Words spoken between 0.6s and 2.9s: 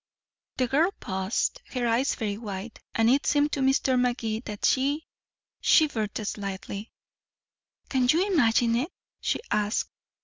girl paused, her eyes very wide,